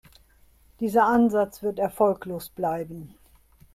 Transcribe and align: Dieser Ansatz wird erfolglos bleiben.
Dieser 0.79 1.05
Ansatz 1.05 1.61
wird 1.61 1.77
erfolglos 1.77 2.49
bleiben. 2.49 3.13